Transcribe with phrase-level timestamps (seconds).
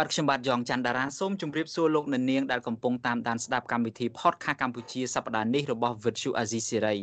[0.00, 6.98] បាទខ្ញុំបាទយ៉ងច័ន្ទតារាសូមជម្រាបសួរលោកអ្នកនាងដែលកំពុងតាមដានស្ដាប់កម្មវិធី Podcast កម្ពុជាសប្តាហ៍នេះរបស់ Vuthu Azizi Serai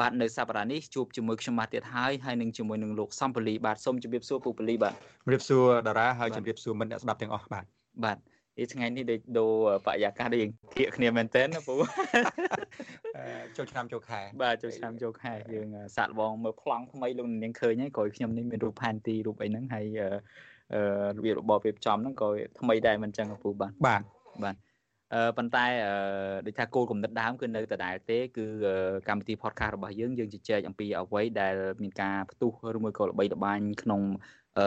[0.00, 7.64] បាទនៅសប្តាហ៍នេះជួបជាមួយខ្ញុំបាទទៀតហើយហើយនឹងជាមួយនឹងលោកសំពលីបាទសូមជម្រាបសួរពូពលីបាទជម្រាបសួរតារាហើយជម្រាបសួរមិត្តអ្នកស្ដាប់ទាំងអស់បាទ
[8.04, 8.18] បាទ
[8.62, 9.52] ឯថ្ងៃនេះដូចដូរ
[9.86, 11.74] បរិយាកាសដូចយើងធៀកគ្នាមែនតើណាពូ
[13.56, 19.86] ចូលឆ្នាំចូលខែបាទចូលឆ្នាំចូលខែយើងសាក់បងមើលប្លង់ថ្មីលោកនាងឃើញហើយក្រោយខ្ញុំនេះមានរូបផែនទីរូបអីហ្នឹងហើយ
[21.16, 22.28] របៀបរបបរៀបចំហ្នឹងក៏
[22.60, 24.02] ថ្មីដែរមិនចឹងពូបាទបាទ
[24.44, 24.56] បាទ
[25.14, 25.92] អឺប៉ុន្តែអឺ
[26.46, 28.46] ដូចថាគោលគំនិតដើមគឺនៅដដែលទេគឺ
[29.08, 34.00] កម្មវិធី podcast របស់យើងយើងជជែកអំពីអ្វីដែលមានការផ្ទុះឬមួយក៏ល្បីល្បាញក្នុង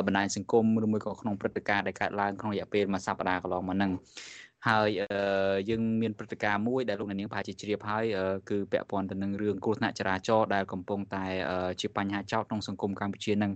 [0.05, 3.91] បណ្ដាញសង្គមឬមួយក៏ក្នុងព្រឹត្តិការណ៍ដែលកើតឡើងក្នុងរយៈពេលមួយសប្តាហ៍កន្លងមកហ្នឹង
[4.69, 4.89] ហើយ
[5.69, 8.05] យើងមានព្រឹត្តិការណ៍មួយដែលលោកនាងប្រហែលជាជ្រាបហើយ
[8.49, 11.25] គឺពាក់ព័ន្ធទៅនឹងរឿងគ្រោះថ្នាក់ចរាចរណ៍ដែលកំពុងតែ
[11.81, 13.51] ជាបញ្ហាចោទក្នុងសង្គមកម្ពុជានឹង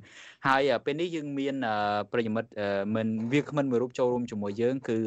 [0.47, 1.55] ហើយពេលនេះយើងមាន
[2.11, 2.49] ប្រិយមិត្ត
[2.95, 4.97] មិនវាគ្មិនមួយរូបចូលរួមជាមួយយើងគឺ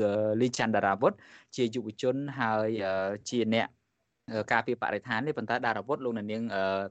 [0.41, 1.13] លីច័ន្ទដារាវុធ
[1.57, 2.69] ជាយុវជនហើយ
[3.29, 3.69] ជាអ្នក
[4.53, 6.43] ការពីបរិស្ថាននេះប៉ុន្តែដារាវុធលោកនាង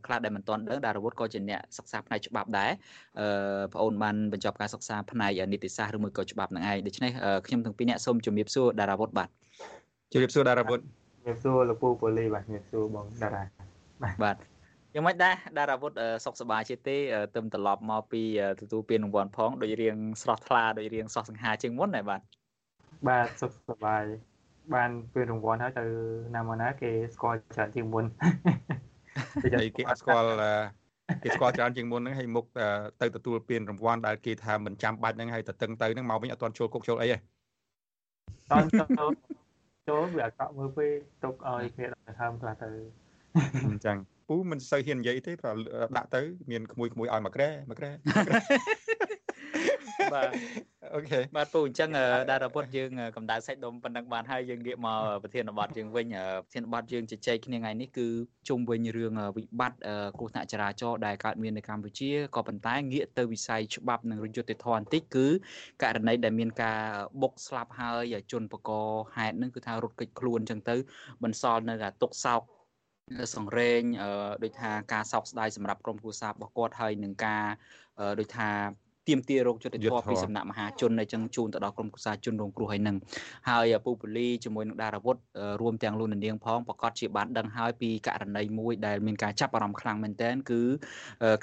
[0.06, 2.72] ខ្លះដែលមិនទាន់ដឹងដារាវុធក៏ជាអ្នកសិក្សាផ្នែកច្បាប់ដែរ
[3.20, 3.28] អឺ
[3.72, 7.12] បងអូនបានបញ្ចប់ការសិក្សាផ្នែកនីតិសាស្ត្រឬមួយក៏ច្បាប់នឹងឯងដូច្នេះ
[7.48, 9.30] ខ្ញុំទាំងពីរអ្នកសូមជម្រាបសួរដារាវុធបាទ
[10.12, 10.84] ជម្រាបសួរដារាវុធជ
[11.24, 13.44] ម្រាបសួរលោកពូប៉ូលីបាទជម្រាបសួរបងតារា
[14.24, 14.36] បាទ
[14.94, 15.92] យ៉ាងម៉េចដែរដារាវុធ
[16.26, 16.98] សុខសប្បាយជាទេ
[17.36, 18.22] ទៅត្រឡប់មកពី
[18.62, 22.22] ទទួលពានរង្វាន់ផងដូចរៀងស្រស់ថ្លាដូចរៀងសោះសង្ហាជាងមុនដែរបាទ
[23.08, 24.04] បាទសុខសប្បាយ
[24.76, 25.86] បានពានរង្វាន់ហើយទៅ
[26.36, 28.06] ណាមកណាគេស្គាល់ច្រើនជាងមុន
[29.78, 30.30] គេអត់ស្គាល់
[31.24, 32.46] គេស្គាល់ច្រើនជាងមុនហ្នឹងហើយមុខ
[33.02, 37.18] ទៅទទួលពានរង្វាន់ដែលគេថាមិនចាំបាច់ហ្នឹងហើយទៅតឹងទៅហ្នឹងមកវិញអត់ទាន់ចូលគុកចូលអីទេ
[38.52, 38.68] តន់
[39.00, 39.12] ចូល
[39.90, 40.92] ចូលវាអាក្រក់មើលពេល
[41.24, 42.70] ទុកឲ្យគេដល់ហើមខ្លះទៅ
[43.68, 43.98] អញ្ចឹង
[44.28, 45.56] ពូមិនសូវហ៊ាននិយាយទេព្រោះ
[45.98, 46.22] ដាក់ទៅ
[46.52, 47.92] មានក្មួយក្មួយឲ្យមកក្រែមកក្រែ
[50.14, 50.30] បាទ
[50.96, 51.90] អូខេបាទពូអញ្ចឹង
[52.32, 56.06] ដារពុតយើងកម្ដៅសាច់ដុំប៉ុណ្ណឹងបានហើយយើងងាកមកប្រធានបទយើងវិញ
[56.44, 58.08] ប្រធានបទយើងជជែកគ្នាថ្ងៃនេះគឺ
[58.50, 59.80] ជុំវិញរឿងវិបត្តិ
[60.20, 65.28] គ្រោះថ្នាក់ចរាចរណ៍ដែលកើតមាននៅកម្ពុជាក៏ប៉ុន្តែងាកទៅវិស័យច្បាប់និងយុត្តិធម៌បន្តិចគឺ
[65.84, 66.82] ករណីដែលមានការ
[67.22, 68.72] បុកស្លាប់ហើយជនបក
[69.18, 70.76] ហេតុនឹងគឺថារត់គេចខ្លួនអញ្ចឹងទៅ
[71.24, 72.42] បន្សល់នៅតែទុកសោក
[73.36, 73.82] សង្រេង
[74.44, 77.46] ដូចថាការសោកស្ដាយសម្រាប់ក្រុមគ្រួសាររបស់គាត់ហើយនឹងការ
[78.20, 78.50] ដូចថា
[79.08, 82.98] ទៀមទារោគយុទ្ធធម៌ពីសំណាក់មហាជនអញ្ចឹងជូនទៅដល់ក្រុមគូសាជនរងគ្រោះហើយនឹង
[83.50, 85.16] ហើយពូពូលីជាមួយនឹងដារាវុធ
[85.62, 90.62] រួមទាំងលោកនាងផងប្រកាសជាបានដឹងហើយពីករណីមួយដែលមានការចាប់អារម្មណ៍ខ្លាំងមែនទែនគឺ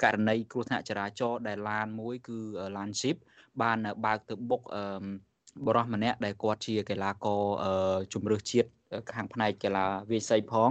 [0.03, 2.37] ករណីគ្រោះថ្នាក់ចរាចរណ៍ដែលឡានមួយគឺ
[2.77, 3.15] ឡាន Jeep
[3.61, 4.61] បានបើកទៅបុក
[5.67, 7.41] បរោះម្នាក់ដែលគាត់ជាកីឡាករ
[8.13, 8.69] ជំនឿជាតិ
[9.13, 10.69] ខាងផ្នែកកីឡាវាយសីផង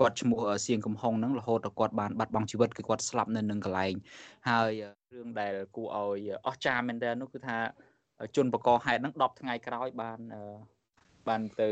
[0.00, 3.94] គាត់ឈ្មោះសៀងកំហុងហ្នឹងរហូតដល់គាត់បានបាត់បង់ជីវិតគឺគាត់ស្លាប់នៅនឹងកន្លែង
[4.48, 4.72] ហើយ
[5.14, 7.58] រឿងដែលគួរឲ្យអស្ចារ្យមែនតើនោះគឺថា
[8.36, 10.18] ជនបកហេតុហ្នឹង10ថ្ងៃក្រោយបាន
[11.28, 11.68] បានទៅ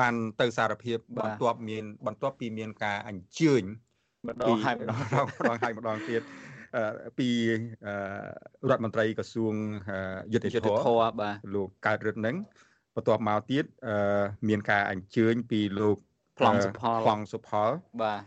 [0.00, 3.62] បានទៅសារភាពបន្ទាប់មាន បន្ទាប់ពីមានការអញ្ជើញ
[4.28, 6.22] ម្ដងហើយម្ដងម្ដងហើយម្ដងទៀត
[7.18, 7.28] ពី
[8.70, 9.54] រដ្ឋមន្ត្រីក្រសួង
[10.32, 12.36] យុទ្ធធម៌បាទលោកកើតរិទ្ធនឹង
[12.94, 13.64] បន្ទាប់មកទៀត
[14.48, 15.96] មានការអញ្ជើញពីលោក
[16.38, 17.70] ប្លង់សុផលប្លង់សុផល
[18.02, 18.20] បាទ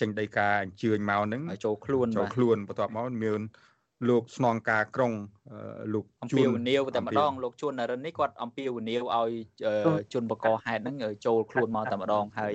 [0.00, 3.40] ចេញដីការអញ្ជើញមកនឹងចូលខ្លួនចូលខ្លួនបន្ទាប់មកមាន
[4.08, 5.12] លោកស្នងការក្រុង
[5.92, 9.30] លោកអំពីវនីវតែម្ដងលោកជួននរិននេះគាត់អំពីវនីវឲ្យ
[10.12, 12.54] ជនបកហេតុហ្នឹងចូលខ្លួនមកតែម្ដងហើយ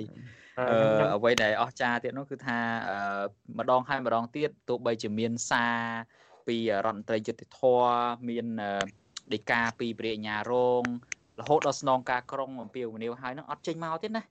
[1.16, 2.58] អ្វីដែលអស្ចារ្យទៀតនោះគឺថា
[3.58, 5.78] ម្ដងហើយម្ដងទៀតទោះបីជាមានសារ
[6.46, 6.56] ពី
[6.86, 7.60] រដ្ឋមន្ត្រីយុតិធធ
[8.28, 8.46] មាន
[9.34, 10.82] ដីកាពីព្រះអញ្ញារង
[11.40, 14.22] រហូតដល់ស្នងការក្រុងអំពីវនីវហើយនឹងអត់ចេញមកទៀតណា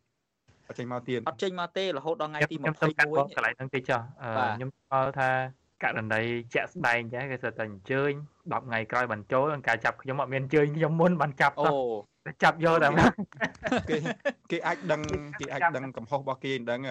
[0.70, 3.98] អត់ចេញមកទៀតអត់ចេញមកទេរហូតដល់ថ្ងៃទី21ខ្ញុំកន្លែងហ្នឹងទេចា
[4.58, 5.30] ខ្ញុំស្គាល់ថា
[5.84, 6.22] ករណី
[6.54, 11.74] ជាក់ស្ដែងចាគេស្ទើរតែអញ្ជើញ10ថ្ងៃក្រោយបានចូលការចាប់ខ្ញុំអត់មានអញ្ជើញខ្ញុំមុនបានចាប់អូ
[12.44, 12.90] ចាប់យកតែ
[13.90, 13.98] គេ
[14.52, 15.02] គេអាចដឹង
[15.40, 16.82] គេអាចដឹងកំហុសរបស់គេដឹង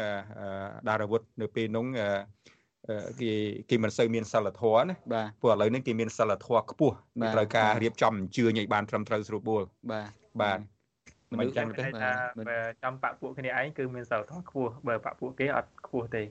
[0.88, 1.84] ដារាវុធនៅពេលនោះ
[3.20, 3.32] គេ
[3.70, 6.94] គេមិនសូវមានសិលធម៌ណាបាទព្រោះឥឡូវនេះគេមានសិលធម៌ខ្ពស់
[7.34, 10.08] ត្រូវការរៀបចំអញ្ជើញឲ្យបានត្រឹមត្រូវស្រួលបួលបាទ
[10.42, 10.58] បាទ
[11.40, 12.10] មិនចឹងទេថា
[12.48, 16.22] បើចំបាក់ពួកគ្នាឯងគឺមានសិលធម៌ខ្ពស់បើបាក់ពួកគេអត់ខ្ពស់ទេ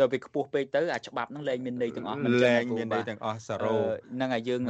[0.00, 3.76] ដល់ពេលខ្ពស់ពេកទៅអាច្បាប់ហ្នឹងលែងមានន័យទាំងអស់មិនលែងមានន័យទាំងអស់សារ៉ូ
[4.14, 4.60] ហ្នឹងហើយយើង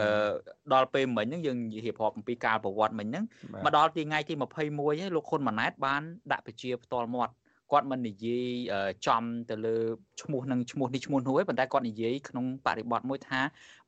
[0.73, 3.25] ដល់ពេលមិញហ្នឹងយើងរៀបរាប់អំពីការប្រវត្តិមិញហ្នឹង
[3.65, 6.03] មកដល់ទីថ្ងៃទី21ហើយលោកហ៊ុនម៉ាណែតបាន
[6.33, 7.35] ដាក់ពជាផ្ទាល់មាត់
[7.73, 8.47] គាត់មិននិយាយ
[9.07, 9.77] ចំទៅលើ
[10.23, 13.41] ឈ្មោះនឹងឈ្មោះនេះឈ្មោះនោះទេប៉ុន្តែគាត់និយាយក្នុងបរិបទមួយថា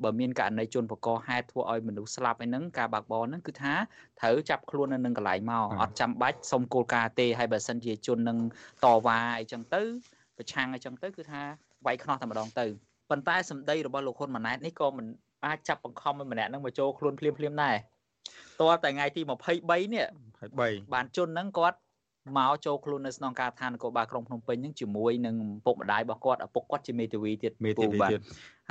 [0.02, 3.74] បើមានករណីជនបកហេតុធ្វើឲ្យមនុស្សស្លាប់អីហ្នឹងការបើកបរហ្នឹងគឺថា
[4.20, 8.38] ត្រូវចាប់ខ្លួននៅនឹងកន្លែងមកអត់ចាំបាច់សុំគោលការណ៍ទេហើយបើសិនជាជននឹង
[8.84, 9.82] តវ៉ាអីចឹងទៅ
[10.40, 11.42] ប្រឆាំងអីចឹងទៅគឺថា
[11.86, 12.66] វាយខ្នោះតែម្ដងទៅ
[13.10, 15.06] ប៉ុន្តែសម្ដីរបស់លោកហ៊ុនម៉ាណែតនេះក៏មិន
[15.46, 17.76] អាចចាប់បង្ខំឲ្យម្នាក់ហ្នឹងមកចូលខ្លួនភ្លាមភ្លាមដែរ
[18.60, 20.06] តើតែថ្ងៃទី23នេះ
[20.46, 21.78] 23បានជនហ្នឹងគាត់
[22.38, 28.20] មកចូលខ្លួននៅស្នងការដ្ឋាននគរបាលក្រុងភ្នំពេញហ្នឹងជាមួយនឹងពុកម្ដាយរបស់គាត់ឪពុកគាត់ជាមេធាវីទៀតមេធាវីទៀត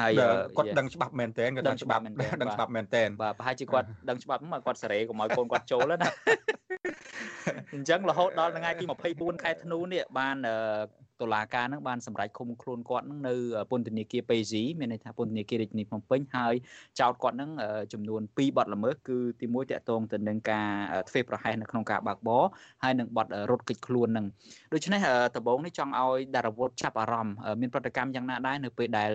[0.02, 0.12] ហើយ
[0.58, 2.02] គាត់ដឹងច្បាប់មែនតើគាត់ដឹងច្បាប់
[2.42, 6.10] ដឹងច្បាប់មែនតើបាទប្រហែលជាគាត់ដឹងច្បាប់មកគាត់សេរីកុំឲ្យកូនគាត់ចូលណា
[7.74, 8.84] អញ្ចឹងរហូតដល់ថ្ងៃទី
[9.14, 10.36] 24ខែធ្នូនេះបាន
[11.22, 13.34] តុលាការនឹងបានសម្រេចឃុំខ្លួនគាត់នឹងនៅ
[13.72, 16.54] ពន្ធនាគារប៉េស៊ីមានន័យថាពន្ធនាគាររាជធានីភ្នំពេញហើយ
[17.00, 17.52] ចោទគាត់នឹង
[17.94, 20.68] ចំនួន2បទល្មើសគឺទី1តកតងទៅនឹងការ
[21.10, 22.44] ធ្វើប្រហែសនៅក្នុងការបើកបរ
[22.84, 24.26] ហើយនឹងបទរត់គេចខ្លួននឹង
[24.74, 25.00] ដូច្នេះ
[25.36, 29.10] ដំបូងនេះចង់ឲ្យដារវុធចាប់អារម្មណ៍មានប្រតិកម្មយ៉ាងណាដែរនៅពេលដែល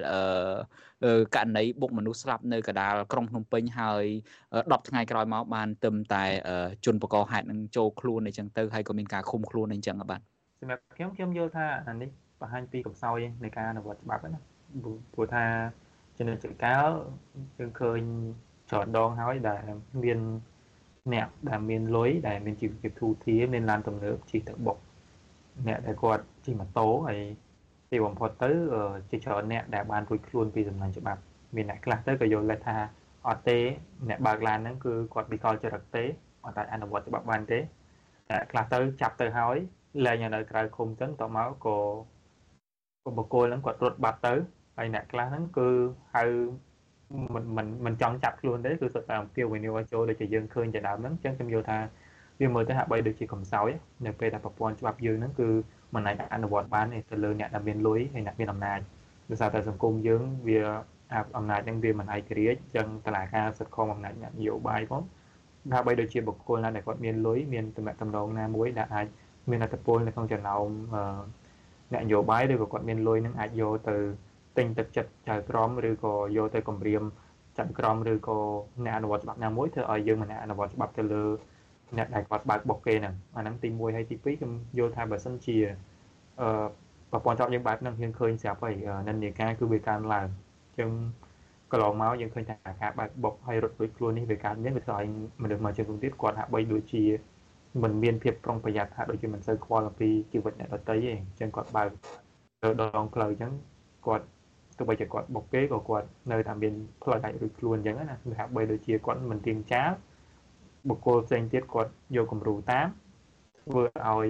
[1.37, 4.05] ករណីបុកមនុស្សស្លាប់នៅកដាលក្រុងភ្នំពេញហើយ
[4.53, 6.25] 10ថ្ងៃក្រោយមកបានទឹមតែ
[6.87, 10.34] ជនបកហេតុនឹងចូលខ្លួនអីចឹងទៅហើយក៏មានការឃុំខ្លួនអីចឹងបាទ
[10.65, 14.41] សម្រាប់ខ្ញុំខ្ញុំយល់ថាអានេះបង្ហាញពីកំសោយនៃការអនុវត្តច្បាប់ណា
[15.15, 15.45] ព្រោះថា
[16.17, 16.89] ជំនាញចកាល
[17.59, 18.01] យើងឃើញ
[18.71, 19.61] ច្រើនដងហើយដែល
[20.05, 20.19] មាន
[21.13, 24.79] អ្នកដែលមានលុយដែលមានជីវភាពធូរធារមានឡានទំនើបជិះទៅបុក
[25.69, 27.21] អ្នកដែលគាត់ជិះម៉ូតូហើយ
[27.91, 28.51] ទីបំផុតទៅ
[29.11, 31.21] ជាច្រើនអ្នកដែលបានរួចខ្លួនពីសំណាញ់ច្បាប់
[31.57, 32.77] មានអ្នកខ្លះទៅក៏យល់ដែរថា
[33.29, 33.59] អត់ទេ
[34.09, 36.05] អ្នកបើកឡានហ្នឹងគឺគាត់វិកលចរិតទេ
[36.47, 37.59] អត់អាចអនុវត្តច្បាប់បានទេ
[38.31, 39.59] អ្នកខ្លះទៅចាប់ទៅហើយ
[40.05, 41.77] លែងនៅក្រៅឃុំចឹងតមកក៏
[43.05, 44.35] ក៏បកគោលហ្នឹងគាត់រត់បាត់ទៅ
[44.77, 45.69] ហើយអ្នកខ្លះហ្នឹងគឺ
[46.15, 46.25] ហៅ
[47.35, 51.79] មិនមិនមិនចង់ចាប់ខ្លួនទេគឺសុទ្ធតែអំពាវនាវឲ្យចូលដូចជាយើងឃើញជាដើមហ្នឹងចឹងខ្ញុំយល់ថា
[52.41, 53.69] វាមើលទៅហាក់បីដូចជាកំសោយ
[54.07, 55.49] នៅពេលដែលប្រព័ន្ធច្បាប់យើងហ្នឹងគឺ
[55.95, 58.81] មិនអាចអនុវត្តបានទេទៅលើអ្នកដែលមានលុយហើយអ្នកមានអំណាច
[59.31, 60.61] ដោយសារតែសង្គមយើងវា
[61.39, 65.03] អំណាចហ្នឹងវាមិនឯករាជ្យចឹងតឡាការសិទ្ធិខំអំណាចនយោបាយផង
[65.73, 69.07] ថាបីដូចជាបុគ្គលណាដែលគាត់មានលុយមានតំណែងតំណងណាមួយដែលអាច
[69.51, 70.67] មានអត្តពលនៅក្នុងចំណោម
[71.93, 73.97] អ្នកនយោបាយឬក៏គាត់មានលុយនឹងអាចយកទៅ
[74.59, 77.03] ទិញទឹកចិត្តចៅក្រមឬក៏យកទៅគម្រាម
[77.59, 78.39] ចៅក្រមឬក៏
[78.85, 81.25] អ្នកអនុវត្តច្បាប់ណាមួយធ្វើឲ្យយើងមិនអនុវត្តច្បាប់ទៅលើ
[81.97, 85.57] អ្នកដែលគាត់បើកបុកគេហ្នឹងអាហ្នឹងទី1ហើយទី2ខ្ញុំយល់ថាបើសិនជា
[86.41, 86.67] អឺ
[87.13, 88.75] ប្រព័ន្ធច្បាប់យើងបែបហ្នឹងយើងឃើញស្រាប់ហើយ
[89.09, 90.91] និន្នាការគឺវាកើនឡើងអញ្ចឹង
[91.73, 95.07] កន្លងមកយើងឃើញថាការបើកបុកហើយរត់លួចខ្លួននេះវាកើតមានវាធ្វើឲ្យ
[95.43, 97.05] មនុស្សមួយចំនួនទៀតគាត់ហាក់បីដូចជា
[97.83, 101.89] មិនមានភាពប្រុងប្រយ័ត្នថាដូចជាមិនសូវខ្វល់អំពីជីវិតអ្នកដទៃទេអញ្ចឹងគាត់បើក
[102.63, 103.53] ទៅដងផ្លូវអញ្ចឹង
[104.07, 104.27] គាត់
[104.79, 109.91] ទោះបីជាគាត់បុកគេក៏គាត់នៅតែមានផ្លូវដាច់រួចខ្លួនអញ្ចឹងណាគឺហាក់បីដូចជាគាត់មិនទៀងចាល
[110.89, 112.87] បុគ្គលផ្សេងទៀតគាត់យកគំរូតាម
[113.61, 114.29] ធ្វើឲ្យ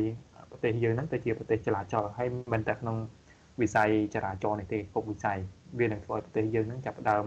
[0.51, 2.97] ប្រទេសយើងហ្នឹងទៅជាប្រទេសចលាចលហើយមិនតែក្នុង
[3.61, 5.39] វិស័យចរាចរណ៍នេះទេគ្រប់វិស័យ
[5.79, 7.25] វានឹងធ្វើឲ្យប្រទេសយើងហ្នឹងចាប់ផ្ដើម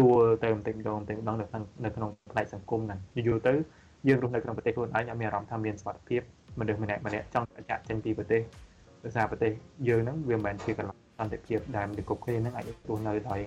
[0.00, 3.54] ដួលទៅបន្តិចម្ដងបន្តិចម្ដងនៅក្នុងនៅក្នុងផ្នែកសង្គមហ្នឹងយូរទៅ
[4.08, 6.20] យើងរស់នៅក្នុងប្រទេសខ្លួនឯងអត់មានអារម្មណ៍ថាមានសុខភាព
[6.60, 8.40] មនុស្សម្នាក់ម្នាក់ចង់ចាក់ចេញពីប្រទេស
[9.04, 9.52] ដោយសារប្រទេស
[9.88, 13.40] យើងហ្នឹងវាមិនមែនជាកន្លែងសន្តិភាពដែលមនុស្សគ្រប់គ្នាហ្នឹងអាចរស់នៅដោយ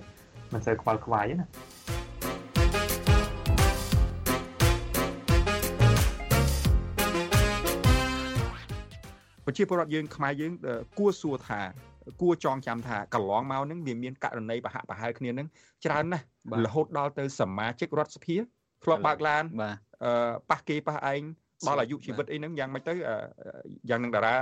[0.53, 1.47] មិនសូវខ្វល់ខ្វាយណា
[9.45, 10.51] ប្រជាពលរដ្ឋយើងខ្មែរយើង
[10.99, 11.61] គួរសួរថា
[12.21, 15.47] គួរចងចាំថាកន្លងមកហ្នឹងវាមានករណីបហប្រហែលគ្នាហ្នឹង
[15.85, 16.25] ច្រើនណាស់
[16.65, 18.37] រហូតដល់ទៅសមាជិករដ្ឋសភា
[18.83, 19.71] ធ្លាប់បើកឡានប៉ះ
[20.69, 21.21] គេប៉ះឯង
[21.67, 22.93] ដល់អាយុជីវិតអីហ្នឹងយ៉ាងម៉េចទៅ
[23.89, 24.33] យ៉ាងនឹងតារា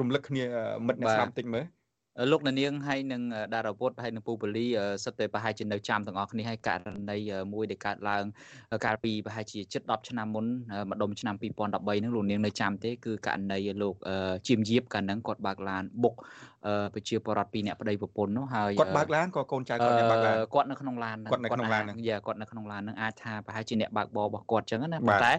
[0.00, 0.44] រំលឹកគ្នា
[0.86, 1.64] មិត្តអ្នកស្ដាប់តិចមើល
[2.30, 3.22] លោកនាងហើយនឹង
[3.54, 4.66] ដារាវុធហើយនឹងពូបលី
[5.04, 6.78] សិតតែប្រហែលជានៅចាំទាំងអស់គ្នាហើយករ
[7.10, 7.18] ណី
[7.52, 8.24] មួយដែលកើតឡើង
[8.84, 10.46] កាលពីប្រហែលជាជិត10ឆ្នាំមុន
[10.90, 13.94] ម្ដុំឆ្នាំ2013ហ្នឹងលោកនាងនៅចាំទេគឺករណីលោក
[14.48, 16.14] ជាមយៀបកាលហ្នឹងគាត់បើកឡានបុក
[16.94, 25.32] ប្រជាពលរដ្ឋពីរអ្នកប្តីប្រពន្ធនោះហើយគាត់បើកឡានក៏កូនចៅគាត់បើកឡានគាត់នៅក្នុងឡានគាត់នៅក្នុងឡានហ្នឹងយ៉ាគាត់នៅក្នុងឡានហ្នឹងអាចថាប្រហែលជាអ្នកបើកបររបស់គាត់ចឹងណាប៉ុន្តែ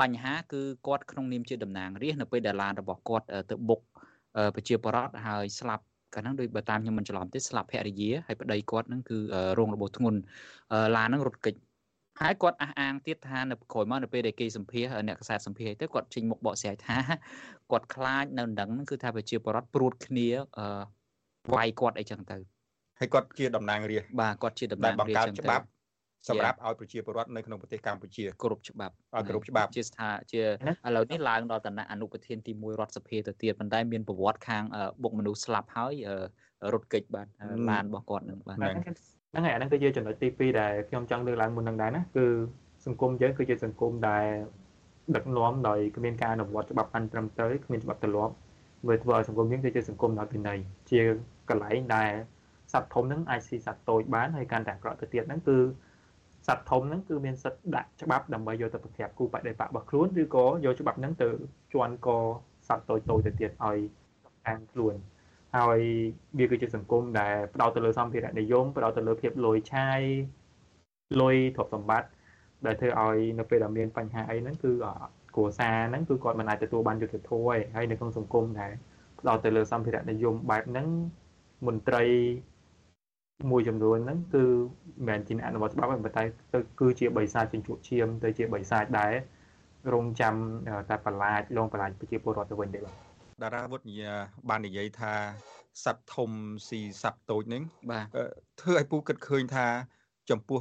[0.00, 3.80] បញ្ហាគឺគាត់ក្នុងនាមជាតំណាងរាស្ត្រនៅពេលដែលឡានរបស់គាត់ទៅបុក
[4.54, 5.84] ប្រជាពលរដ្ឋហើយស្លាប់
[6.14, 9.18] កាលហ្នឹងដូចបើតាមខ្ញុំមិនច្រឡំទេស្លាប់ភរិយាហើយប្តីគាត់ហ្នឹងគឺ
[9.58, 10.18] រងរបួសធ្ងន់
[10.96, 11.54] ឡានហ្នឹងរត់គេច
[12.20, 16.98] ហើយគាត់អះអាងទៀតថានៅក្រោយមកនៅពេលដែលគេសម្ភាសអ្នកកសែតសម្ភាសទៅគាត់ចេញមុខបកស្រាយថា
[17.70, 20.28] គាត់ខ្លាចនៅដងហ្នឹងគឺថាប្រជាពលរដ្ឋព្រួតគ្នា
[21.54, 22.38] វាយគាត់អីចឹងទៅ
[22.98, 25.64] ហើយគាត់ជាតំណាងរាស្ត្របាទគាត់ជាតំណាងរាស្ត្រចឹងទៅច្បាប់
[26.28, 34.64] សម្រាប់ឲ្យប្រជាពលរដ្ឋនៅក្នុងប្រទេសកម្ពុជាគ្រប់ច្បាប់ឲ្យគ្រប់ច្បាប់ជាស្ថាជាឥឡូវនេះឡើងដល់ឋានៈអនុប្រធានទី1រដ្ឋសភាទៅទៀតប៉ុន្តែមានប្រវត្តិខាង
[35.02, 35.94] បុកមនុស្សស្លាប់ហើយ
[36.72, 37.26] រត់គេចបាទ
[37.70, 38.70] ឡានរបស់គាត់នឹងបាទហ្នឹ
[39.40, 42.26] ងហើយអាហ្នឹងគឺជាចំណុចទី2ដែលខ្ញុំចង់លើកឡើងមុននឹងដែរណាគឺ
[42.86, 44.26] សង្គមយើងគឺជាសង្គមដែល
[45.16, 48.34] ដឹកនាំដោយគ្មានការអនុវត្តច្បាប់អន្តរត្រឹមត្រូវគ្មានច្បាប់ទម្លាប់
[48.88, 50.58] វាធ្វើឲ្យសង្គមយើងទៅជាសង្គមដល់វិន័យ
[50.90, 51.00] ជា
[51.50, 52.10] កន្លែងដែល
[52.72, 55.58] សត្វធំហ្នឹងអាចស៊ីសត្វតូចបានហើយកាន់តែអាក្រក់ទៅទៀតហ្នឹងគឺ
[56.46, 61.28] សត្វធំហ្នឹងគឺមានសិទ្ធិដាក់ច្បាប់ដើម្បីយកទៅប្រក្រាបគូបដិបករបស់ខ្លួនឬក៏យកច្បាប់ហ្នឹងទៅ
[61.72, 62.08] ជន់ក
[62.68, 63.78] សត្វតូចតូចទៅទៀតឲ្យ
[64.46, 64.94] ខាងខ្លួន
[65.56, 65.80] ហើយ
[66.38, 70.00] វាគឺជាសង្គមដែលផ្ដោតទៅលើសម្ភារៈនិយមផ្ដោតទៅលើភាពលុយឆាយ
[71.20, 72.08] លុយទ្រព្យសម្បត្តិ
[72.66, 74.72] ដែលធ្វើឲ្យនៅពេលដែលមានបញ្ហាអីហ្នឹងគឺ
[75.34, 78.72] គ្រួសារហ្នឹងគឺគាត់មិនអាចទទួលបានយុត្តិធម៌ទេហើយនៅក្នុងសង្គមដែល
[79.20, 80.86] ផ្ដោតទៅលើសម្ភារៈនិយមបែបហ្នឹង
[81.66, 82.04] មន្ត្រី
[83.50, 89.12] មួយចំនួនហ្នឹងគឺមិនមែនជាអនុវត្តច្បាប់ទេប៉ុន្តែទៅគឺជាបិសាចជញ្ជក់ឈាមទៅជាបិសាចដែរ
[89.94, 90.34] រងចាំ
[90.90, 92.94] តែបន្លាចលងបន្លាចប្រជាពលរដ្ឋទៅវិញទេបាទ
[93.42, 93.86] តារាវុឌ្ឍ
[94.48, 95.12] បាននិយាយថា
[95.84, 96.30] សត្វធំ
[96.68, 98.04] ស៊ីសត្វតូចហ្នឹងបាទ
[98.60, 99.66] ធ្វើឲ្យពូគិតឃើញថា
[100.30, 100.58] ចំពោះ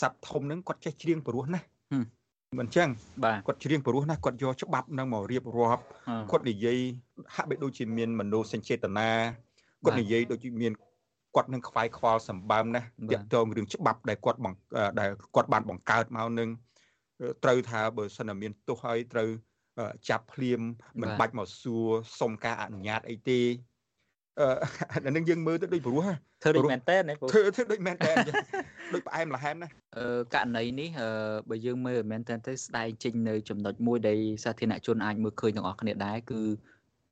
[0.00, 1.60] សត្វធំហ្នឹងគាត់ចេះច្រៀងព្រោះណា
[2.60, 2.88] មិនចឹង
[3.46, 5.82] គាត់ច្រៀងព្រោះណាគាត់យកច្បាប់ហ្នឹងមករៀបរាប់
[6.30, 6.78] គាត់និយាយ
[7.34, 9.10] ហាក់បីដូចជាមានមនោសញ្ចេតនា
[9.84, 10.72] គាត់និយាយដូចជាមាន
[11.34, 14.38] គាត់នឹងខ្វាយខ្វល់សម្បើមណាស់ទាក់ទងរឿងច្បាប់ដែលគាត់
[15.00, 16.48] ដែលគាត់បានបង្កើតមកនឹង
[17.44, 19.28] ត្រូវថាបើសិនតែមានទោសហើយត្រូវ
[20.08, 20.60] ចាប់ភ្លាម
[21.00, 21.86] មិនបាច់មកសួរ
[22.20, 23.40] សុំការអនុញ្ញាតអីទេ
[24.40, 24.48] អឺ
[25.06, 26.02] អានឹងយើងមើលទៅដូចព្រោះ
[26.42, 26.96] ធ្វើដូចមែនតើ
[27.32, 28.12] ធ្វើធ្វើដូចមែនតើ
[28.94, 30.88] ដូចផ្អែមល្ហែមណាអឺករណីនេះ
[31.50, 36.40] បើយើងមើលមែនតើទៅស្ដែងចេញនៅចំណុចមួយដែលសាធារណជនអាចមើលឃើញទាំងអស់គ្នាដែរគឺ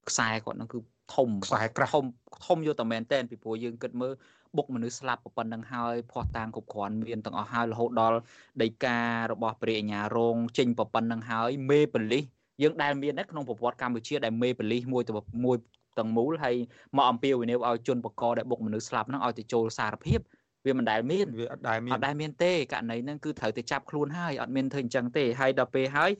[0.08, 0.78] ខ្សែគាត់នឹងគឺ
[1.16, 2.06] ធំខ្សែក្រាស់ធំ
[2.46, 4.12] ធំយកតែមែនតើពីព្រោះយើងគិតមើល
[4.56, 8.18] បុកមនុស្សស្លាប់ប៉ុណ្ណឹងហើយភ័ស្តុតាងគ្រប់គ្រាន់មានទាំងអស់ហើយរហូតដល់
[8.62, 8.98] ដីកា
[9.30, 12.24] របស់ព្រះអញ្ញារងចេញប៉ុណ្ណឹងហើយមេបលិស
[12.62, 15.12] យើងដែលមានក្នុងប្រវត្តិកម្ពុជាដែលមេបលិសមួយទៅ
[15.44, 15.56] មួយ
[15.98, 16.56] ទាំងមូលហើយ
[16.96, 20.20] មកអំពាវនាវឲ្យជនបកដែលបុកមនុស្សស្លាប់ហ្នឹងឲ្យទៅចូលសារភាព
[20.66, 26.10] វាមិនដែលមានវាអត់ដែលមានអត់ដែលមានទេករណីហ្នឹងគឺត្រូវទៅចាប់ខ្លួនហើយអត់មានធ្វើអញ្ចឹងទេហើយដល់ពេលហើយ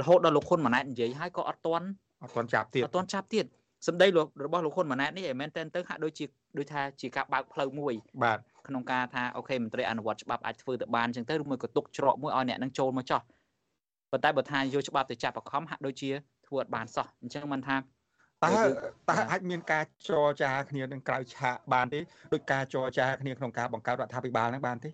[0.00, 1.86] រហូតដល់លោកខុនម៉ាណែតនិយាយហើយក៏អត់ទាន់
[2.22, 3.44] អត់ទាន់ចាប់ទៀតអត់ទាន់ចាប់ទៀត
[3.86, 4.06] សម្ដី
[4.44, 6.24] របស់លោកហ៊ុនម៉ាណែតនេះឯមែនតើទៅហាក់ដូចជា
[6.58, 8.38] ដូចថាជាការបើកផ្លូវមួយបាទ
[8.68, 13.20] ក្នុងការថាអូខេមន្ត្រីអនុវត្តច្បាប់អាចធ្វើទៅបានអញ្ចឹងទៅឬមួយក៏ទុកច្រកមួយឲ្យអ្នកនឹងចូលមកចោះ
[14.10, 16.10] ប៉ុន្តែបើថាយកច្បាប់ទៅចាប់បខំហាក់ដូចជា
[16.46, 18.50] ធ្វើអត់បានសោះអញ្ចឹងមិនថាតើ
[19.10, 22.00] តើអាចមានការចរចាគ្នានឹងក្រៅឆាកបានទេ
[22.32, 24.90] ដោយការចរចាគ្នាក្នុងការបង្កើតរដ្ឋាភិបាលហ្នឹងបានទេ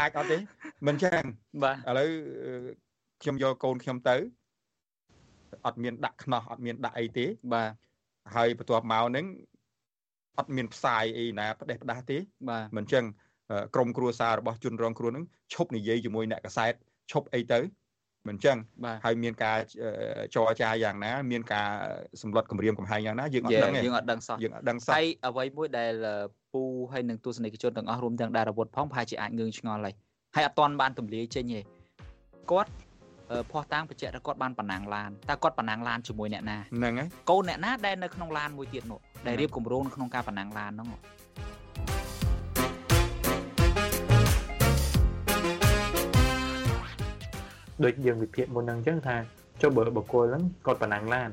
[0.00, 0.38] អាចអត់ទេ
[0.86, 1.22] មិនចឹង
[1.62, 2.08] បាទឥឡូវ
[3.22, 4.16] ខ្ញុំយកកូនខ្ញុំទៅ
[5.66, 7.70] អត់មានដាក់ខ្នោះអត់មានដាក់អីទេ បាទ
[8.34, 9.26] ហើយបន្ទាប់មកហ្នឹង
[10.38, 12.18] អត់មានផ្សាយអីណាផ្ដេសផ្ដាស់ទេ
[12.48, 13.04] បាទមិនចឹង
[13.74, 16.72] ក្រមគ្រួសាររបស់ជនរងគ្រោះហ្នឹងឈប់និយាយជាមួយអ្នកកសែត
[17.12, 17.60] ឈប់អីទៅ
[18.28, 18.56] មិនចឹង
[19.04, 19.58] ហើយមានការ
[20.34, 21.68] ចរចាយ៉ាងណា មានការ
[22.22, 25.92] សម្លុតគម្រាមកំហែងយ៉ាងណាយើងអត់ដឹងទេយើងអត់ដឹងសោះយើងអត់ដឹងសោះហើយអ្វីមួយដែល
[26.52, 29.94] ពូហើយនឹងទស្សនិកជនទាំងអស់រួមទាំងដារវុធផងប្រហែលជាអាចងឿងឆ្ងល់ហើយ
[30.34, 31.60] ហើយអត់ទាន់បានទម្លាយចេញទេ
[32.50, 32.70] គាត់
[33.50, 40.88] ភ័ស្តុតាងបញ្ជាក់ថាគាត់បានប៉ុណ្ណាងឡានតើគាត់ប៉ុណ្ណាងឡានជាមួយអ្នកណាហ្នឹងហើយកូនអ្នកណាដែលនៅក្នុងឡានមួយទៀតនោះដែលរៀបគម្រោងនៅក្នុងការប៉ុណ្ណាងឡានហ្នឹង
[47.84, 49.16] ដូចយើងវិភាគមុនហ្នឹងអញ្ចឹងថា
[49.62, 51.28] ចុះបើបុគ្គលហ្នឹងគាត់ប៉ុណ្ណាងឡាន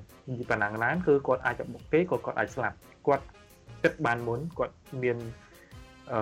[0.50, 2.76] ប៉ុណ្ណាងឡានគឺគាត់អាចបុកគេក៏គាត់អាចស្លាប់
[3.08, 3.26] គាត់
[3.84, 5.18] គិតបានមុនគាត់មាន
[6.12, 6.20] អឺ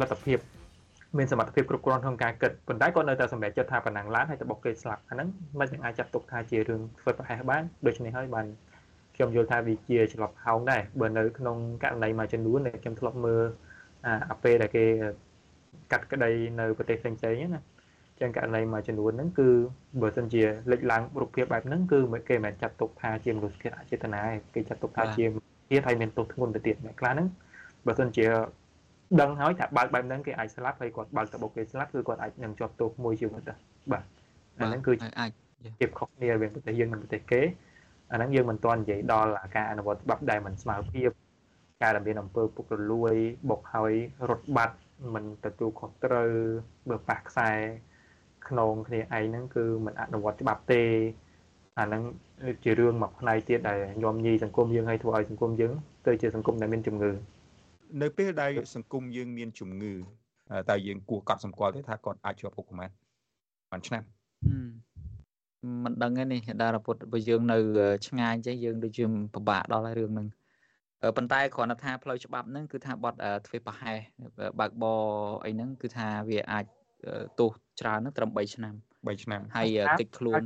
[0.00, 0.38] លទ្ធភាព
[1.18, 8.46] មានសមត្ថភាពគ្រប់គ្រាន់ក្នុងការគិតប៉ុន្តែគាត់នៅតែសម្រេចចិត្តថាប៉ុណ្ណឹងឡានហើយទៅបុកគេស្លាប់អាហ្នឹងមិននឹងអាចចាត់ទុកថាជារឿងធ្វើប្រហែសបានដូច្នេះហើយបាន
[9.16, 13.44] ខ្ញុំយល់ថាវាជាច្រឡប់ហោងដែរបើនៅក្នុងករណីមួយចំនួនដែលខ្ញុំធ្លាប់មើល
[14.30, 14.84] អាពេលដែលគេ
[15.92, 17.60] កាត់ក្តីនៅប្រទេសផ្សេងៗណា
[18.20, 19.48] ចឹងករណីមួយចំនួនហ្នឹងគឺ
[20.00, 21.98] បើសិនជាលេចឡើងរូបភាពបែបហ្នឹងគឺ
[22.28, 24.20] គេមិនចាត់ទុកថាជាមនុស្សធាតុអចេតនា
[24.54, 25.24] គេចាត់ទុកថាជា
[25.70, 27.28] ធាតុហើយមានទោសធ្ងន់ទៅទៀតអ្នកខ្លះហ្នឹង
[27.86, 28.24] បើសិនជា
[29.20, 33.58] ដឹងហើយថាបើកបែបហ្នឹងគេអាចស្លាប់ហើយគាត់បើកតបុកគេស្លាប់គឺគាត់អាចនឹងជាប់ទោសមួយជីវិតដែរ
[33.92, 34.04] បាទ
[34.60, 35.30] អាហ្នឹងគឺអាច
[35.78, 37.40] ភាពខុសគ្នារវាងប្រទេសយើងនិងប្រទេសគេ
[38.12, 41.10] អាហ្នឹងយើងមិនទាន់និយាយដល់ការអនុវត្តច្បាប់ដែលមិនស្មើភាព
[41.82, 43.14] ការដែលមានអំពើពុករលួយ
[43.50, 43.92] បុកហើយ
[44.28, 44.76] រត់បាត់
[45.14, 46.30] មិនទទួលខុសត្រូវ
[46.88, 47.50] បើប៉ះខ្សែ
[48.48, 50.82] ខ្នងគ្នាឯងហ្នឹងគឺមិនអនុវត្តច្បាប់ទេ
[51.78, 52.02] អាហ្នឹង
[52.64, 55.72] ជារឿងមួយផ្នែកទៀតដែលញោមញីសង្គមយើងឲ្យធ្វើឲ្យសង្គមយើង
[56.06, 57.10] ទៅជាសង្គមដែលមានជំងឺ
[58.02, 59.94] នៅពេលដែលសង្គមយើងមានជំងឺ
[60.70, 62.90] តើយើងគួរកត់សម្គាល់ទេថាគាត់អាចជាប់អុកប្រមាណ
[63.70, 64.02] បានឆ្នាំ
[65.84, 67.58] មិនដឹងទេនេះតារពុទ្ធបើយើងនៅ
[68.08, 69.04] ឆ្ងាយចេះយើងដូចជា
[69.34, 70.28] ពិបាកដល់ហើយរឿងហ្នឹង
[71.16, 73.98] ប៉ុន្តែគ្រាន់តែថាផ្លូវច្បាប់ហ្នឹងគឺថាបត់ធ្វើប្រហែស
[74.60, 74.84] បើកប
[75.44, 76.64] អីហ្នឹងគឺថាវាអាច
[77.38, 78.74] ទោសច្រើនហ្នឹងត្រឹម3ឆ្នាំ
[79.06, 80.42] 3ឆ្នាំហើយតិចខ្លួន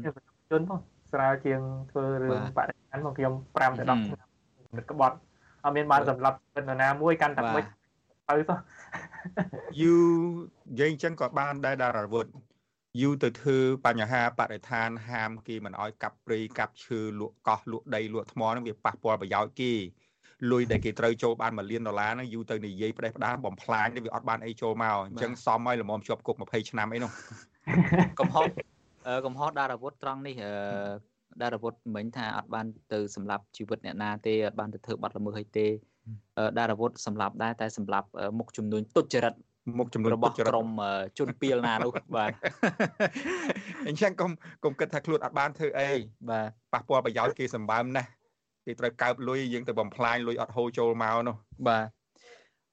[0.50, 0.80] ជនផង
[1.12, 1.60] ស្រាលជាង
[1.90, 3.98] ធ្វើរឿងបរិញ្ញាមកខ្ញុំ5ទៅ10ឆ្នាំ
[4.90, 5.16] ក្បត់
[5.64, 7.62] អត់មានបានសម្រាប់នរណាមួយកាន់តែមួយ
[8.28, 8.58] ទៅសោះ
[9.80, 9.96] យូ
[10.70, 12.26] និយាយអញ្ចឹងក៏បានដែរដារាវុធ
[13.00, 19.72] យូរទៅធ្វើបញ្ហាបរិស្ថានហាមគេមិនអោយកាប់ព្រៃកាប់ឈើលក់កោះលក់ដីលក់ថ្មហ្នឹងវាប៉ះពាល់ប្រយោជន៍គេ
[20.50, 27.12] លុយដែលគេត្រូវចូលបាន1លានដុល្លារហ្នឹងយូរទៅនិយាយផ្ដេសផ្ដាសបំផ្លាញវាអត់បានអីចូលមកអញ្ចឹងសមឲ្យល្មមជាប់គុក20ឆ្នាំអីនោះ
[28.20, 28.44] កំហុស
[29.26, 30.34] កំហុសដារអាវុធត្រង់នេះ
[31.42, 35.66] ដារអាវុធមិញថាអត់បានទៅសម្លាប់ជីវិតអ្នកណាទេអត់បានទៅធ្វើបាត់ល្មើសអីទេ
[36.58, 39.34] ដារអាវុធសម្លាប់ដែរតែសម្លាប់មុខចំនួនទុច្ចរិត
[39.78, 40.68] មុខចំនួនរបស់ក្រុម
[41.18, 42.32] ជនពីលណានោះបាទ
[43.88, 44.30] អញ្ចឹងកុំ
[44.64, 45.90] កុំគិតថាខ្លួនអត់បានធ្វើអី
[46.30, 48.08] បាទប៉ះពាល់ប្រយោជន៍គេសម្បើមណាស់
[48.66, 51.36] គេត្រូវកើបលុយយើងទៅបំផ្លាញលុយអត់ហូរចូលមកនោះ
[51.68, 51.86] បាទ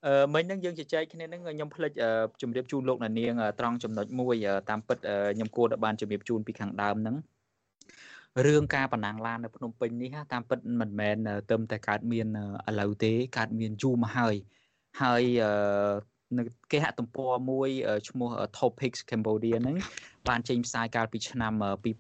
[0.06, 1.92] អឺមិញហ្នឹងយើងជជែកគ្នាហ្នឹងខ្ញុំភ្លេច
[2.42, 4.36] ជម្រាបជូនលោកអ្នកនាងត្រង់ចំណុចមួយ
[4.70, 4.98] តាមពិត
[5.36, 7.16] ខ្ញុំគួរតែបានជម្រាបជូនពីខាងដើមហ្នឹង
[8.46, 11.16] រឿងការបណ្ណាំងឡាននៅភ្នំពេញនេះតាមពិតមិនមែន
[11.52, 12.28] ទៅតែកើតមាន
[12.70, 14.36] ឥឡូវទេកើតមានយូរមកហើយ
[15.02, 15.24] ហើយ
[16.38, 17.70] នៅគេហទំព័រមួយ
[18.10, 19.78] ឈ្មោះ Topics Cambodia ហ្នឹង
[20.30, 21.54] បានចេញផ្សាយកាលពីឆ្នាំ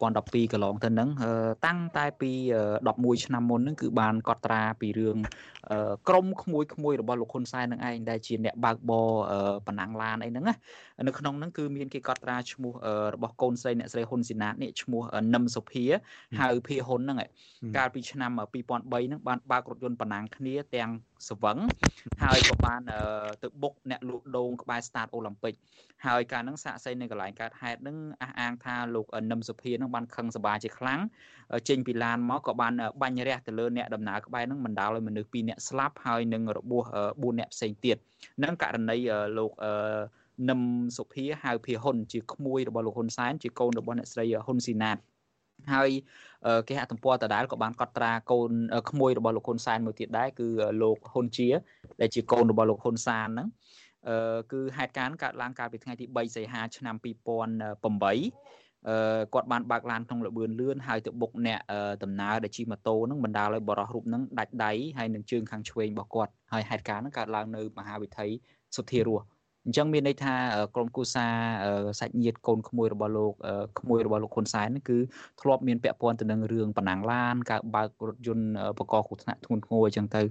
[0.03, 1.09] 2012កន្លងទៅហ្នឹង
[1.65, 2.31] តាំងតែពី
[2.79, 5.17] 11ឆ្នាំមុនហ្នឹងគឺបានកត់ត្រាពីរឿង
[6.09, 9.09] ក្រមក្មួយក្មួយរបស់លោកហ៊ុនសែននឹងឯងដែលជាអ្នកបើកបរ
[9.67, 10.55] បណ្ណាំងឡានអីហ្នឹងណា
[11.07, 12.73] នៅក្នុងហ្នឹងគឺមានគេកត់ត្រាឈ្មោះ
[13.15, 15.01] របស់កូនស្រីអ្នកស្រីហ៊ុនស៊ីណាតនេះឈ្មោះ
[15.33, 15.85] នឹមសុភា
[16.39, 17.17] ហៅភាហ៊ុនហ្នឹង
[17.77, 20.89] កាលពីឆ្នាំ2003ហ្នឹងបានបើករថយន្តបណ្ណាំងគ្នាទាំង
[21.29, 21.57] ស្វឹង
[22.23, 22.81] ហើយក៏បាន
[23.43, 25.55] ទៅបុកអ្នកលក់ដូងក្បែរ Start Olympic
[26.05, 30.99] ហើយការនឹងសាកសីនៅកន្លែងកើតហេតុនឹងអះអាងថាលោកនឹមសុភានឹងបានខឹងសបាជាខ្លាំង
[31.69, 37.97] ចេញពីឡានមកក៏បានបាញ់រះទៅលើអ្នកដំណើរក្បែរនឹងបណ្ដាលឲ្យមនុស្ស2នាក់ស្លាប់ហើយនឹងរបួស4នាក់ផ្សេងទៀត
[38.43, 38.97] នឹងករណី
[39.37, 39.51] លោក
[40.49, 40.61] នឹម
[40.97, 44.97] សុភាហៅភាហ៊ុនជាក្មួយរបស់លោកហ៊ុនសែនជាកូនរបស់អ្នកស្រីហ៊ុនស៊ីណាត
[45.73, 45.89] ហើយ
[46.67, 48.51] គេហទំព័រដដែលក៏បានកត់ត្រាកូន
[48.89, 50.47] ក្មួយរបស់លោកហ៊ុនសែនមួយទៀតដែរគឺ
[50.81, 51.49] លោកហ៊ុនជា
[52.01, 53.80] ដែលជាកូនរបស់លោកហ៊ុនសានហ្នឹងអឺ
[54.51, 61.59] គឺហេតុការណ៍កើតឡើងកាលពីថ្ងៃទី3សីហាឆ្នាំ2008អឺគាត់បានបើកឡានក្នុងលបឿនលឿនហើយទៅបុកអ្នក
[62.03, 68.27] ដំណើរដែលជិះម៉ូតូហ្នឹងបណ្ដាលឲ្យបរោះរូបហ្នឹងដាច់ដៃហើយនឹងជើងខាងឆ្វេងរបស់គាត់ហើយហេតុការណ៍ហ្នឹងកើតឡើងនៅមហាវិថី
[68.75, 69.25] សុធារស់
[69.65, 70.35] អញ្ចឹងមានន័យថា
[70.75, 71.27] ក្រុមគូសា
[71.99, 73.33] សាច់ញាតិកូនក្មួយរបស់លោក
[73.79, 74.97] ក្មួយរបស់លោកហ៊ុនសែនគឺ
[75.41, 78.45] ធ្លាប់មានពាក់ព័ន្ធទៅនឹងរឿងបណ្ណាំងឡានការបើករថយន្ត
[78.77, 80.21] បកកគ្រោះថ្នាក់ធ្ងន់ធ្ងរអញ្ចឹងទៅ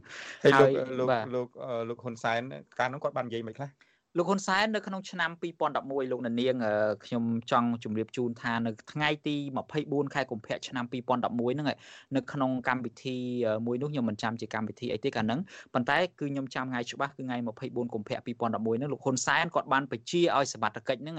[0.42, 1.48] ហើយលោកលោក
[1.88, 2.40] លោកហ៊ុនសែន
[2.78, 3.70] កាលនោះគាត់បាននិយាយមិនខ្លះ
[4.16, 5.30] លោកហ៊ុនសែននៅក្នុងឆ្នាំ
[5.72, 6.56] 2011លោកនាង
[7.04, 9.36] ខ្ញុំចង់ជម្រាបជូនថានៅថ្ងៃទី
[9.74, 11.68] 24ខែកុម្ភៈឆ្នាំ2011ហ្នឹង
[12.16, 13.16] នៅក្នុងកម្មវិធី
[13.66, 15.40] មួយនោះខ្ញុំមិនចាំជាកម្មវិធីអីទេកាលហ្នឹង
[15.74, 21.16] ប៉ុន្តែគឺខ្ញុំចាំថ្ងៃច្បាស់គឺថ្ងៃ24កុម្ភៈ2011ហ្នឹងលោកហ៊ុនសែនគាត់បានបញ្ជាឲ្យសមត្ថកិច្ចហ្នឹង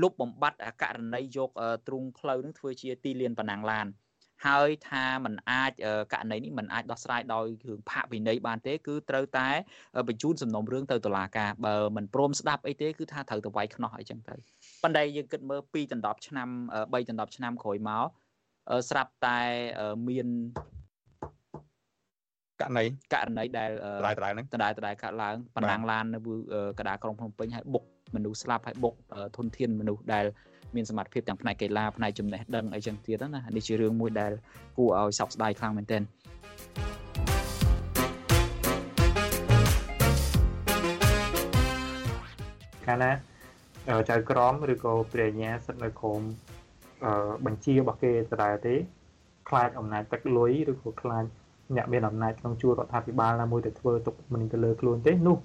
[0.00, 1.50] លុបបំបត្តិករណីយក
[1.86, 3.86] ទ្រូងផ្លូវហ្នឹងធ្វើជាទីលានបណ្ណាំងឡាន
[4.47, 5.71] ហើយថាมันអាច
[6.13, 9.49] ករណីនេះมันអាចដោះស្រាយដោយរឿងផាកវិន័យបានទេគឺត្រូវតែ
[10.07, 14.35] បញ្ជូនសំណុំរឿងទៅតុលាការបើមិនព្រមស្ដាប់អីទេគឺថាត្រូវទៅវាយខ្នោះអីចឹងទៅ
[14.83, 18.05] ប៉ុន្តែយើងគិតមើល2ដណ្ដប់ឆ្នាំ3ដណ្ដប់ឆ្នាំក្រោយមក
[18.89, 19.39] ស្រាប់តែ
[20.07, 20.27] មាន
[22.61, 23.69] ករណីករណីដែល
[24.05, 26.19] ដដែលហ្នឹងដដែលដដែលកាត់ឡើងបណ្ដាំងឡាននៅ
[26.79, 27.83] កដាក្រុងភ្នំពេញហើយបុក
[28.15, 28.93] មនុស្សស្លាប់ហើយបុក
[29.37, 30.25] ធនធានមនុស្សដែល
[30.74, 34.32] មានសមត្ថភាពទាំងផ្នែកកីឡាផ្នែកចំណេះដឹងអីចឹងទៀតណានេះជារឿងមួយដែល
[34.78, 36.02] គួរឲ្យសោកស្ដាយខ្លាំងមែនទែន
[42.86, 43.12] កាលណា
[44.10, 46.20] ចៅក្រមឬក៏ព្រះញ្ញាសិទ្ធនៅក្រម
[47.46, 48.74] បញ្ជារបស់គេដដែលទេ
[49.48, 51.24] ខ្លាចអំណាចទឹកលុយឬក៏ខ្លាច
[51.76, 55.38] អ្នកមានអំណាចក្នុងជួររដ្ឋាភិបាលណាមួយទៅធ្វើទុកមិនទៅលើខ្លួនទេនោះ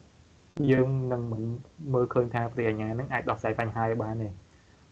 [0.72, 1.42] យើងនឹងមិន
[1.94, 4.28] មើលឃើញថាព្រះអញ្ញានឹងអាចដោះស្រាយបញ្ហាឲ្យបានទេ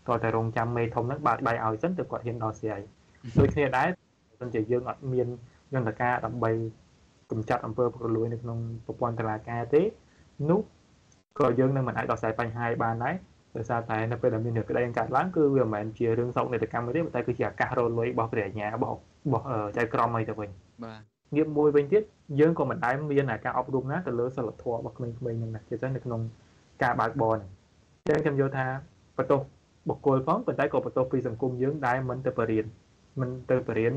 [0.07, 2.81] តើតែរងចាំមេធំហ្នឹងបើកដៃឲ្យសិនទៅគាត់ហ៊ានដោះស្រាយ
[3.39, 3.87] ដូចគ្នាដែរ
[4.39, 5.27] បើជាយើងអត់មាន
[5.73, 6.51] យន្តការដើម្បី
[7.31, 9.81] កម្ចាត់អំពើពុករលួយនៅក្នុងប្រព័ន្ធតុលាការទេ
[10.49, 10.59] នោះ
[11.39, 13.15] ក៏យើងនឹងមិនអាចដោះស្រាយបញ្ហាបានដែរ
[13.55, 19.45] ដោយសារតែនៅពេលដែលមានរឿងក្តីកើតឡើងគឺវាមិនមែនជារឿងសោកនាដកម្មទេតែគឺជាឱកាសរលួយរបស់ព្រះញ្ញារបស់របស់
[19.77, 20.49] ចៅក្រមអីទៅវិញ
[20.83, 21.01] បាទ
[21.35, 22.03] ងារមួយវិញទៀត
[22.39, 26.21] យើងក៏មិនដែលមានការអប់រំណាទៅលើសិលធម៌របស់ក្មេងៗហ្នឹងណាជាពិសេសនៅក្នុង
[26.83, 27.51] ការបើកបរហ្នឹង
[28.05, 28.65] អញ្ចឹងខ្ញុំយល់ថា
[29.17, 29.39] បន្ទោស
[29.89, 32.65] បុគ្គលផងប៉ុន្តែក៏បន្ទោសពីសង្គមយើងដែលមិនទៅបរៀន
[33.19, 33.93] មិនទៅបរៀន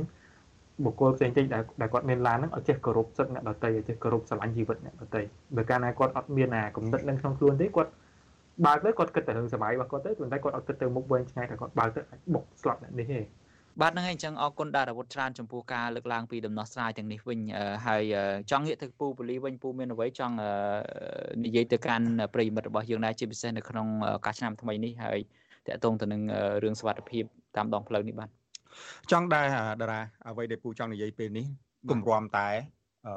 [0.84, 5.22] បុគ្គលផ្សេងទៀតដែលដែលគាត់មានឡានហ្នឹងឲ្យចេះគោរពសិទ្ធិអ្នកដទៃឲ្យចេះគោរពស្រឡាញ់ជីវិតអ្នកដទៃ
[5.56, 7.90] បើកាលណាគាត់អត់មានអាគំនិតនឹងក្នុងខ្លួនទេគាត់
[8.66, 13.20] បើកទៅគាត់គិតតែរឿងសុបាយរបស់គាត់ទៅប៉ុន្តែគាត់អត់គិតទៅមុខវែងឆ្ងាយតែគាត់បើកទៅអាចបុកស្លាប់អ្នកនេះទេ
[13.80, 17.38] បាទហ្នឹងហើយអញ្ចឹងអរគុណដារាវុធច្រើនចំពោះការលើកឡើងពីដំណោះស្រាយទាំងនេះវិញ
[17.86, 18.02] ហើយ
[18.50, 20.36] ចង់ងាកទៅពូពូលីវិញពូមានអ្វីចង់
[21.44, 23.86] និយាយទៅកាន់ប្រិយមិត្តរបស់យើងដែរជាពិសេសនៅក្នុង
[24.26, 25.20] ការឆ្នាំថ្មីនេះហើយ
[25.68, 26.22] តកតងទៅនឹង
[26.62, 27.24] រឿងសុវត្ថិភាព
[27.56, 28.30] តាមដងផ្លូវនេះបាទ
[29.10, 29.46] ចង់ដែរ
[29.82, 31.46] តារាអ្វីដែលពូចង់និយាយពេលនេះ
[31.90, 32.48] គម្រាំតែ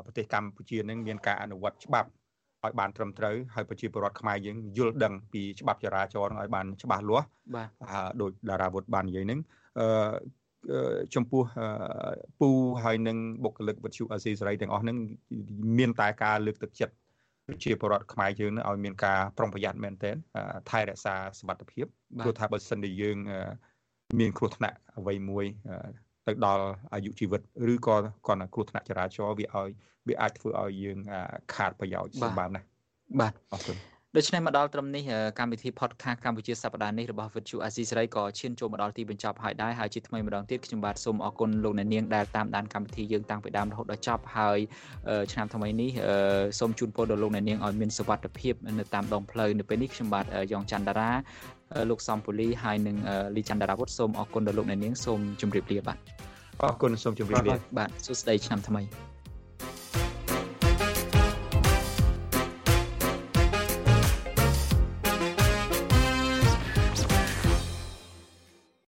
[0.06, 2.10] ប្រទេសកម្ពុជានឹងមានការអនុវត្តច្បាប់
[2.66, 7.70] ឲ្យបានត្រឹមត្រូវហើយប្រជាពលរដ្ឋខ្មែរយើងយល់ដឹងពីច្បាប់ចរាចរណ៍ឲ្យបានច្បាស់លាស់បាទ
[8.22, 9.40] ដោយតារាវុធបាននិយាយហ្នឹង
[9.80, 9.88] អឺ
[11.16, 11.44] ចំពោះ
[12.40, 12.50] ពូ
[12.84, 14.98] ហើយនឹងបុគ្គលិកវិទ្យុអាស៊ីសេរីទាំងអស់ហ្នឹង
[15.78, 16.94] មានតែការលើកទឹកចិត្ត
[17.48, 20.16] ប្រជាពលរដ្ឋខ្មែរយើងឲ្យមានការប្រុងប្រយ័ត្នមែនទែន
[20.70, 21.86] ថែរក្សាសុខភាព
[22.24, 23.18] ព្រោះថាបើសិនជាយើង
[24.20, 25.46] មានគ្រោះថ្នាក់អ្វីមួយ
[26.28, 27.42] ទៅដល់អាយុជីវិត
[27.74, 27.96] ឬក៏
[28.28, 29.70] គាត់គ្រោះថ្នាក់ចរាចរណ៍វាឲ្យ
[30.08, 30.98] វាអាចធ្វើឲ្យយើង
[31.54, 32.68] ខាតប្រយោជន៍សម្បើមណាស់
[33.20, 33.78] បាទអរគុណ
[34.18, 35.04] ដូច្នេះមកដល់ត្រឹមនេះ
[35.40, 44.60] កម្មវិធី podcast កម្ពុជាសប្តាហ៍នេះរបស់វិទ្យុអាស៊ីសេរីក៏ឈានចូលមកដល់ទីបញ្ចប់ហើយដែរហើយជាថ្មីម្ដងទៀតខ្ញុំបាទសូមអរគុណលោកអ្នកនាងដែលតាមដានកម្មវិធីយើងតាំងពីដើមរហូតដល់ចប់ហើយ
[45.32, 45.92] ឆ្នាំថ្មីនេះ
[46.60, 51.12] សូមជូនពរដល់លោកអ្នកនាងឲ្យមានសុវត្ថិភាពនៅតាមដងផ្លូវនៅពេលនេះខ្ញុំបាទយ៉ងច័ន្ទតារា
[51.90, 52.98] លោកសំពូលីហើយនិង
[53.36, 55.98] លីច័ន្ទតារាវុធសូមអរគុណដល់លោកអ្នកនាងសូមជម្រាបលាបាទ
[56.64, 59.15] អរគុណសូមជម្រាបលាបាទសួស្តីឆ្នាំថ្មី